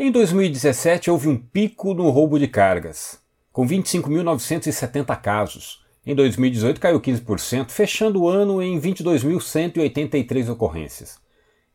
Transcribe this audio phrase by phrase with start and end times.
[0.00, 3.18] Em 2017 houve um pico no roubo de cargas,
[3.52, 5.84] com 25.970 casos.
[6.06, 11.18] Em 2018 caiu 15%, fechando o ano em 22.183 ocorrências.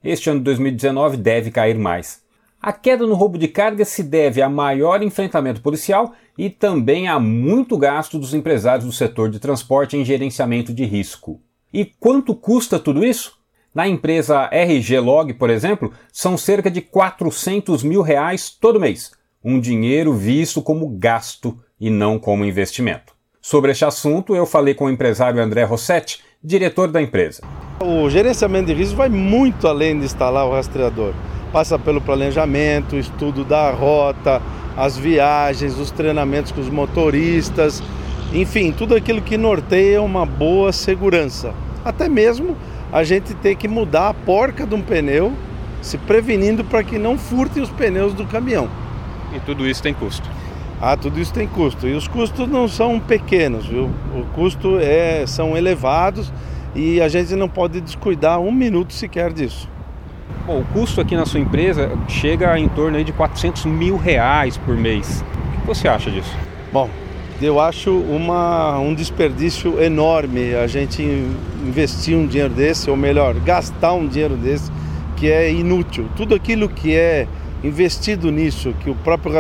[0.02, 2.24] Este ano de 2019 deve cair mais.
[2.62, 7.20] A queda no roubo de cargas se deve a maior enfrentamento policial e também a
[7.20, 11.42] muito gasto dos empresários do setor de transporte em gerenciamento de risco.
[11.74, 13.43] E quanto custa tudo isso?
[13.74, 19.12] Na empresa RG Log, por exemplo, são cerca de 400 mil reais todo mês,
[19.44, 23.14] um dinheiro visto como gasto e não como investimento.
[23.42, 27.42] Sobre este assunto, eu falei com o empresário André Rossetti, diretor da empresa.
[27.84, 31.16] O gerenciamento de risco vai muito além de instalar o rastreador.
[31.52, 34.40] Passa pelo planejamento, estudo da rota,
[34.78, 37.82] as viagens, os treinamentos com os motoristas,
[38.32, 41.56] enfim, tudo aquilo que norteia uma boa segurança.
[41.84, 42.56] Até mesmo
[42.94, 45.34] a gente tem que mudar a porca de um pneu,
[45.82, 48.70] se prevenindo para que não furtem os pneus do caminhão.
[49.36, 50.30] E tudo isso tem custo?
[50.80, 51.88] Ah, tudo isso tem custo.
[51.88, 53.90] E os custos não são pequenos, viu?
[54.14, 56.32] O custo é, são elevados
[56.76, 59.68] e a gente não pode descuidar um minuto sequer disso.
[60.46, 64.78] Bom, o custo aqui na sua empresa chega em torno de 400 mil reais por
[64.78, 65.26] mês.
[65.58, 66.36] O que você acha disso?
[66.72, 66.88] Bom,
[67.46, 71.02] eu acho uma, um desperdício enorme a gente
[71.66, 74.72] investir um dinheiro desse, ou melhor, gastar um dinheiro desse
[75.18, 76.08] que é inútil.
[76.16, 77.28] Tudo aquilo que é
[77.64, 79.34] investido nisso, que o próprio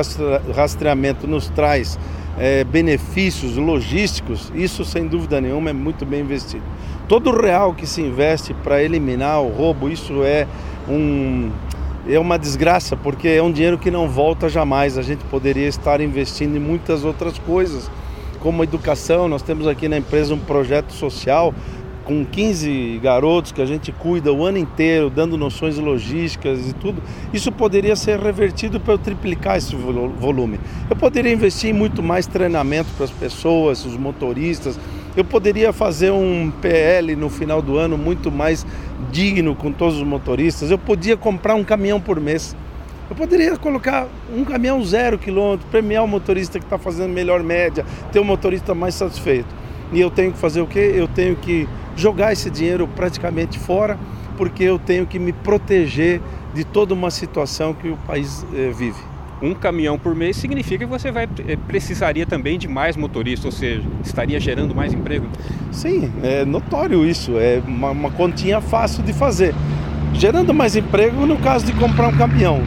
[0.53, 1.97] rastreamento nos traz
[2.37, 6.63] é, benefícios logísticos, isso sem dúvida nenhuma é muito bem investido.
[7.07, 10.47] Todo real que se investe para eliminar o roubo, isso é
[10.89, 11.51] um,
[12.07, 14.97] é uma desgraça, porque é um dinheiro que não volta jamais.
[14.97, 17.89] A gente poderia estar investindo em muitas outras coisas,
[18.39, 19.27] como educação.
[19.27, 21.53] Nós temos aqui na empresa um projeto social
[22.03, 27.01] com 15 garotos que a gente cuida o ano inteiro, dando noções logísticas e tudo,
[27.33, 30.59] isso poderia ser revertido para eu triplicar esse volume.
[30.89, 34.77] Eu poderia investir em muito mais treinamento para as pessoas, os motoristas,
[35.15, 38.65] eu poderia fazer um PL no final do ano muito mais
[39.11, 40.71] digno com todos os motoristas.
[40.71, 42.55] Eu podia comprar um caminhão por mês.
[43.09, 47.85] Eu poderia colocar um caminhão zero quilômetro, premiar o motorista que está fazendo melhor média,
[48.11, 49.53] ter o um motorista mais satisfeito.
[49.91, 50.93] E eu tenho que fazer o quê?
[50.95, 53.99] Eu tenho que jogar esse dinheiro praticamente fora,
[54.35, 56.21] porque eu tenho que me proteger
[56.55, 59.12] de toda uma situação que o país eh, vive
[59.43, 63.51] um caminhão por mês significa que você vai, eh, precisaria também de mais motoristas, ou
[63.51, 65.27] seja, estaria gerando mais emprego.
[65.69, 69.53] Sim, é notório isso, é uma, uma continha fácil de fazer.
[70.13, 72.61] Gerando mais emprego no caso de comprar um caminhão.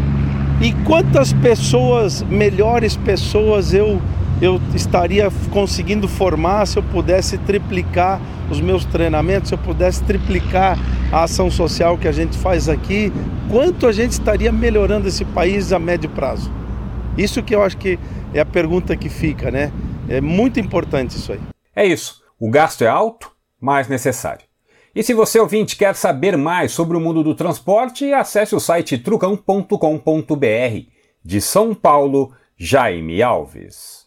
[0.60, 4.00] E quantas pessoas, melhores pessoas eu,
[4.42, 8.20] eu estaria conseguindo formar se eu pudesse triplicar
[8.50, 10.78] os meus treinamentos, se eu pudesse triplicar
[11.10, 13.10] a ação social que a gente faz aqui,
[13.48, 16.50] quanto a gente estaria melhorando esse país a médio prazo?
[17.16, 17.98] Isso que eu acho que
[18.34, 19.72] é a pergunta que fica, né?
[20.08, 21.40] É muito importante isso aí.
[21.74, 22.22] É isso.
[22.38, 24.44] O gasto é alto, mas necessário.
[24.94, 28.98] E se você ouvinte quer saber mais sobre o mundo do transporte, acesse o site
[28.98, 29.76] trucão.com.br.
[31.24, 34.04] De São Paulo, Jaime Alves.